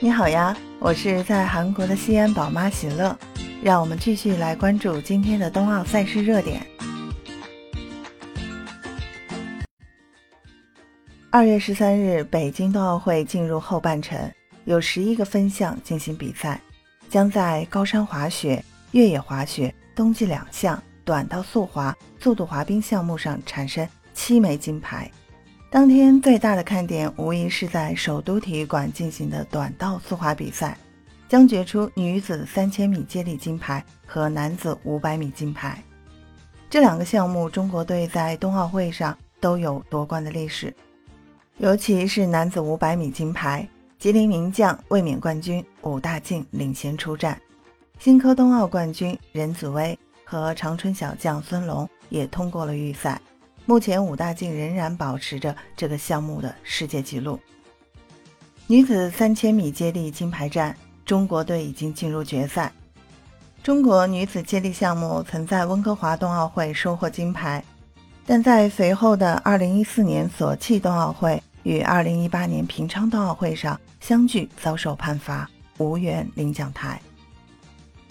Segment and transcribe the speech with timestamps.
[0.00, 3.18] 你好呀，我是在韩国的西安宝妈喜乐，
[3.60, 6.64] 让我们继续来关注今天的冬奥赛事热点。
[11.30, 14.16] 二月十三日，北京冬奥会进入后半程，
[14.66, 16.60] 有十一个分项进行比赛，
[17.10, 25.10] 将在高山滑雪、越野滑雪、冬季两项、短道速滑、速度滑冰项目上产生七枚金牌。
[25.70, 30.78] 当天最大的看点无疑是在首都体育馆进行的短道速滑比赛，
[31.28, 35.82] 将决出女子三千米接力金牌和男子五百米金牌。
[36.70, 40.74] 这两个项目，中国队在冬奥会上都有夺冠的历史。
[41.58, 47.38] 尤其是男子五百米金牌，吉林名将、卫冕冠军武大靖领衔出战，
[47.98, 53.20] 新科冬奥冠军任子威和长春小将孙龙也通过了预赛。
[53.68, 57.38] 目前，武大靖仍然保持着这个项目的世界纪录。
[58.66, 62.72] 女子三千米接力金牌战，中国队已经进入决赛。
[63.62, 67.62] 中国女子接力项目曾在温哥华冬奥会收获金牌，
[68.24, 76.98] 但在随后的2014年索契冬奥会与2018年平昌冬奥会上相继遭受判罚，无缘领奖台。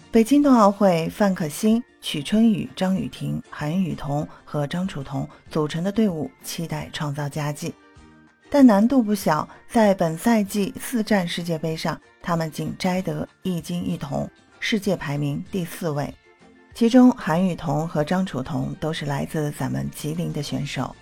[0.10, 7.74] 北京冬奥会，范可新、曲春雨、张雨婷、韩雨桐和张楚彤组成的队伍期待创造佳绩，
[8.50, 9.48] 但难度不小。
[9.68, 14.28] 在本赛季四站世界杯上，他们仅摘得一金一铜，
[14.62, 16.12] 世界排名第四位。
[16.74, 20.96] 其中，韩雨桐和张楚彤都是来自咱们吉林的选手。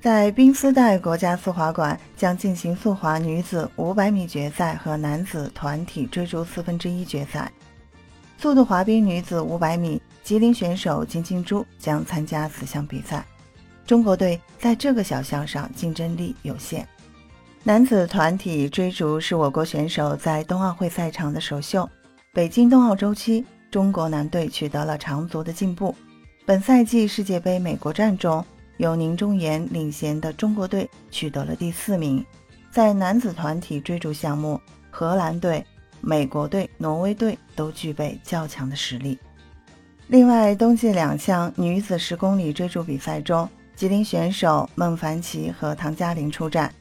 [0.00, 7.52] 在冰丝带国家速滑馆将进行速滑女子500米决赛和男子团体追逐四分之一决赛。
[8.38, 13.24] 速度滑冰女子500米，吉林选手金金珠将参加此项比赛。
[13.86, 16.86] 中国队在这个小项上竞争力有限。
[17.62, 21.88] 男子团体追逐是我国选手在冬奥会赛场的首秀。
[22.32, 25.94] 北京冬奥周期，中国男队取得了长足的进步。
[26.44, 28.44] 本赛季世界杯美国站中，
[28.76, 32.24] 由宁忠岩领衔的中国队取得了第四名。
[32.70, 34.60] 在男子团体追逐项目，
[34.90, 35.64] 荷兰队。
[36.06, 39.18] 美国队、挪威队都具备较强的实力。
[40.06, 46.72] 另外，冬季两项女子十公里追逐比赛中，吉林选手孟凡奇和唐嘉玲出战。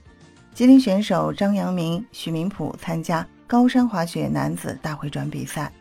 [0.54, 5.72] 吉林选手张阳明、许明普参加高山滑雪男子大回转比赛。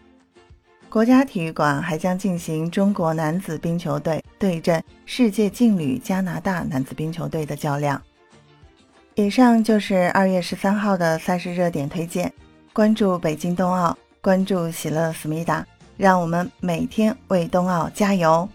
[0.88, 8.00] 国家体育馆还将进行中国男子冰球队对阵世界劲旅加拿大男子冰球队的较量。
[9.16, 12.32] 以上就是二月十三号的赛事热点推荐。
[12.74, 15.64] 关注北京冬奥，关注喜乐思密达，
[15.96, 18.48] 让我们每天为冬奥加油。